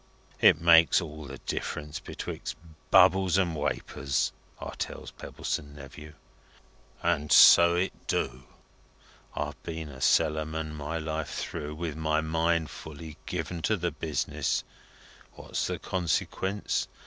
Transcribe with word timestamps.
It 0.39 0.59
makes 0.59 0.99
all 0.99 1.25
the 1.25 1.37
difference 1.37 1.99
betwixt 1.99 2.55
bubbles 2.89 3.37
and 3.37 3.55
wapours,' 3.55 4.31
I 4.59 4.71
tells 4.71 5.11
Pebbleson 5.11 5.75
Nephew. 5.75 6.15
And 7.03 7.31
so 7.31 7.75
it 7.75 8.07
do. 8.07 8.45
I've 9.35 9.61
been 9.61 9.89
a 9.89 10.01
cellarman 10.01 10.73
my 10.73 10.97
life 10.97 11.35
through, 11.35 11.75
with 11.75 11.95
my 11.95 12.19
mind 12.19 12.71
fully 12.71 13.17
given 13.27 13.61
to 13.61 13.77
the 13.77 13.91
business. 13.91 14.63
What's 15.33 15.67
the 15.67 15.77
consequence? 15.77 16.87